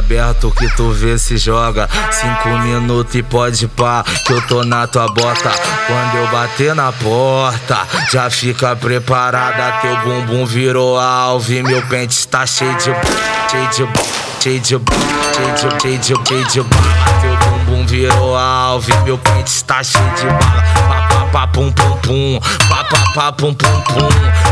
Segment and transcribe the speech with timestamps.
[0.00, 1.88] aberto que tu vê se joga.
[2.10, 5.50] Cinco minutos e pode pá, que eu tô na tua bota.
[5.86, 9.80] Quando eu bater na porta, já fica preparada.
[9.80, 12.84] Teu bumbum virou alvo e meu pente está cheio de.
[12.84, 13.76] cheio de.
[14.40, 14.68] cheio de.
[14.68, 14.80] cheio
[15.54, 15.82] de.
[15.82, 16.28] cheio de.
[16.28, 16.52] cheio de.
[16.52, 20.62] Teu bumbum virou alvo e meu pente está cheio de bala.
[20.88, 22.40] Pá, pá, pá, pum, pum, pum.
[22.68, 24.08] Pá, pá, pá, pum, pum, pum.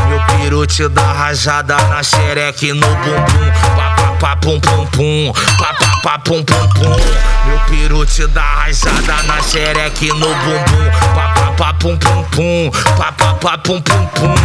[0.09, 3.51] Meu piru te dá rajada na xereque no bumbum.
[3.77, 5.33] Pá, pá, pá, pum, pum, pum.
[5.57, 6.95] Pá, pá, pá, pum, pum, pum.
[7.45, 10.91] Meu piru te dá rajada na xereque no bumbum.
[11.15, 12.71] Pá, pá, pá, pum, pum, pum.
[12.97, 14.35] Pá, pá, pá, pum, pum, pum.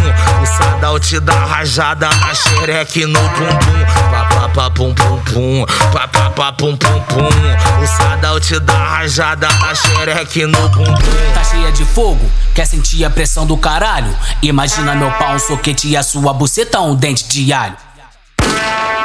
[0.41, 3.85] O sadal te dá rajada na xereque no bumbum.
[4.09, 5.65] Pá, pá, pá, pum, pum, pum.
[5.91, 7.83] Pá, pá, pá, pum, pum, pum.
[7.83, 10.93] O sadal te dá rajada na xereque no bumbum.
[11.33, 14.15] Tá cheia de fogo, quer sentir a pressão do caralho?
[14.41, 17.75] Imagina meu pau, um soquete e a sua buceta, um dente de alho.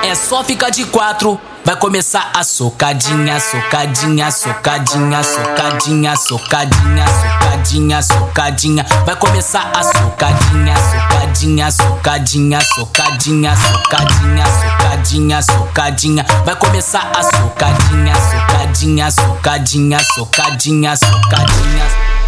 [0.02, 8.86] É só ficar de quatro, vai começar a socadinha, socadinha, socadinha, socadinha, socadinha, socadinha, socadinha.
[9.04, 16.26] Vai começar a socadinha, socadinha, socadinha, socadinha, socadinha, socadinha, socadinha.
[16.44, 22.19] Vai começar a socadinha, socadinha, socadinha, socadinha, socadinha.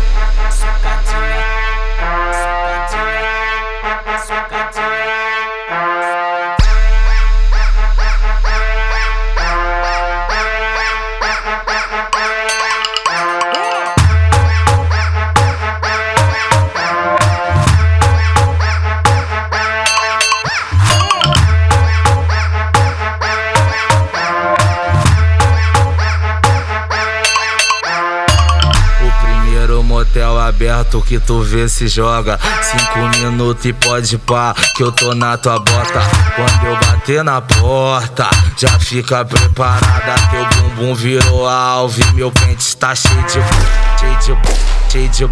[30.02, 32.38] Motel aberto que tu vê se joga.
[32.60, 36.02] Cinco minutos e pode pá, que eu tô na tua bota.
[36.34, 40.14] Quando eu bater na porta, já fica preparada.
[40.30, 43.32] Teu bumbum virou alvo e meu pente está cheio de.
[43.32, 44.90] cheio de.
[44.90, 45.16] cheio de.
[45.16, 45.28] cheio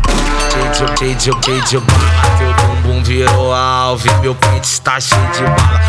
[0.71, 0.99] de.
[0.99, 1.45] cheio de.
[1.45, 2.39] cheio de bala.
[2.39, 5.81] Teu bumbum virou alvo e meu pente está cheio de bala.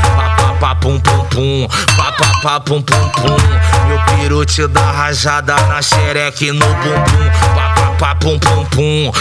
[0.59, 1.67] Pá, pum, pum, pum.
[1.97, 3.37] Pá, pá, pá, pum, pum, pum.
[3.87, 7.31] Meu piru te dá rajada na xereque no bumbum.
[7.55, 9.11] Pá, pá, pum, pum, pum.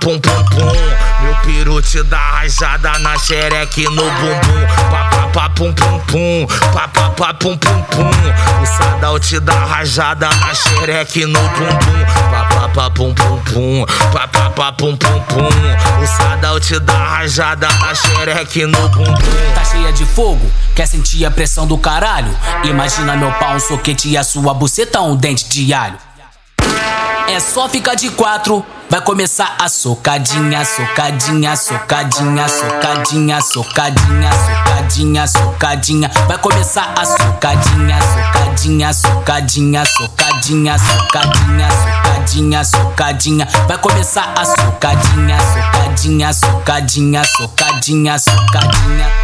[0.00, 0.72] Pum, pum, pum.
[1.20, 4.66] Meu piru te dá rajada na xereque no bumbum.
[4.90, 6.46] Pá, pá, pá, pum, pum, pum.
[7.16, 8.10] Pum, pum, pum.
[8.62, 12.04] O sadal te dá rajada na xereque no bumbum.
[12.30, 13.84] Pá, pá, pá, pum, pum, pum.
[14.76, 16.02] Pum, pum, pum.
[16.02, 19.52] O sadal te dá rajada na xereque no bumbum.
[19.54, 22.34] Tá cheia de fogo, quer sentir a pressão do caralho?
[22.62, 26.07] Imagina meu pau, um soquete e a sua buceta, um dente de alho.
[27.30, 36.10] É só ficar de quatro, vai começar a socadinha, socadinha, socadinha, socadinha, socadinha, socadinha, socadinha.
[36.26, 43.48] Vai começar a socadinha, socadinha, socadinha, socadinha, socadinha, socadinha, socadinha.
[43.66, 49.17] Vai começar a socadinha, socadinha, socadinha, socadinha, socadinha.